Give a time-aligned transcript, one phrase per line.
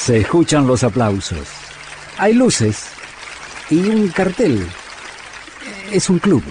[0.00, 1.46] Se escuchan los aplausos.
[2.16, 2.86] Hay luces
[3.68, 4.66] y un cartel.
[5.92, 6.42] Es un club.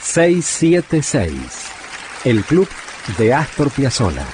[0.00, 1.30] 676.
[2.24, 2.66] El club
[3.18, 4.24] de Astor Piazzolla.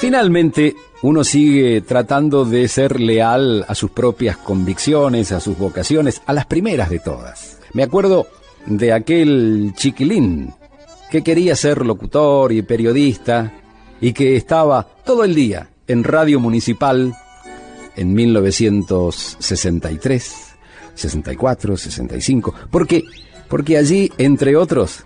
[0.00, 6.32] Finalmente, uno sigue tratando de ser leal a sus propias convicciones, a sus vocaciones, a
[6.32, 7.58] las primeras de todas.
[7.74, 8.26] Me acuerdo
[8.66, 10.52] de aquel chiquilín
[11.12, 13.52] que quería ser locutor y periodista
[14.00, 17.14] y que estaba todo el día en Radio Municipal
[17.96, 20.36] en 1963,
[20.94, 23.04] 64, 65, porque
[23.50, 25.04] porque allí, entre otros,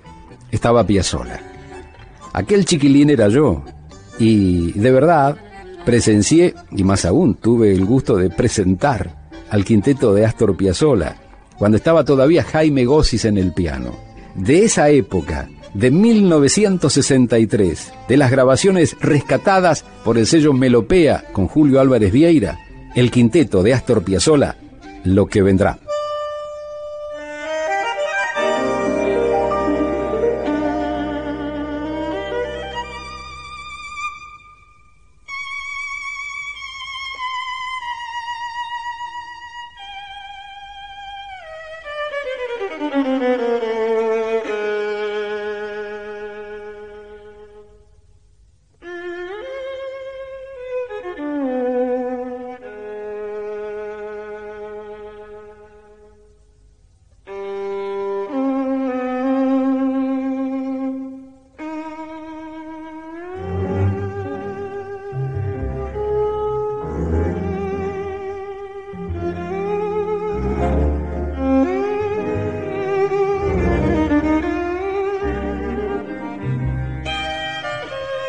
[0.50, 1.40] estaba Piazzolla.
[2.34, 3.64] Aquel chiquilín era yo
[4.18, 5.36] y de verdad
[5.86, 11.16] presencié y más aún tuve el gusto de presentar al quinteto de Astor Piazzolla
[11.56, 13.96] cuando estaba todavía Jaime Gossis en el piano.
[14.34, 21.80] De esa época, de 1963, de las grabaciones rescatadas por el sello Melopea con Julio
[21.80, 22.58] Álvarez Vieira,
[22.96, 24.56] el quinteto de Astor Piazzolla,
[25.04, 25.78] lo que vendrá.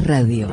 [0.00, 0.48] Radio.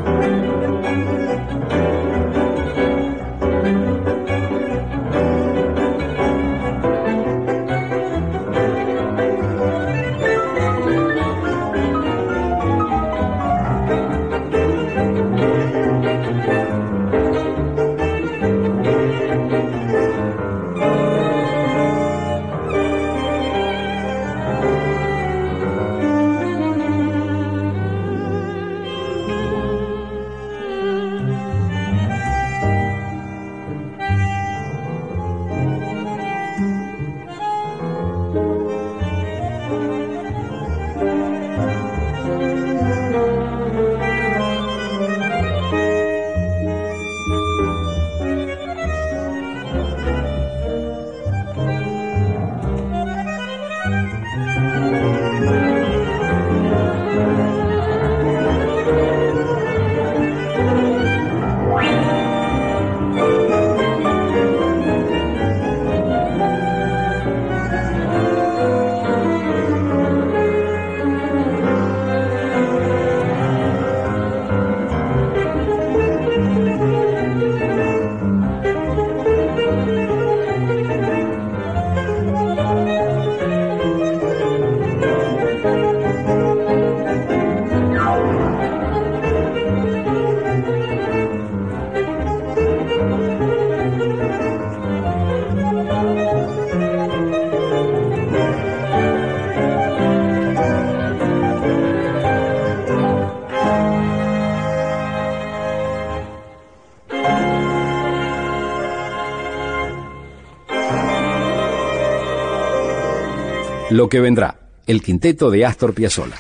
[113.89, 116.35] Lo que vendrá, el quinteto de Astor Piazzolla.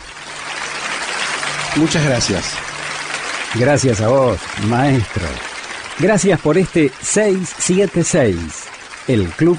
[1.77, 2.53] Muchas gracias.
[3.55, 5.25] Gracias a vos, maestro.
[5.97, 8.37] Gracias por este 676,
[9.07, 9.57] el club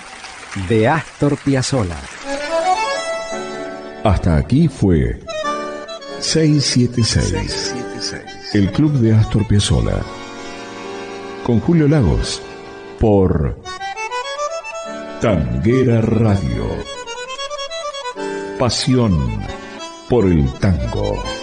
[0.68, 1.96] de Astor Piazzolla.
[4.04, 5.20] Hasta aquí fue
[6.20, 7.74] 676,
[8.54, 10.00] el club de Astor Piazzolla.
[11.44, 12.40] Con Julio Lagos,
[13.00, 13.60] por
[15.20, 16.99] Tanguera Radio.
[18.60, 19.16] Pasión
[20.10, 21.39] por el tango.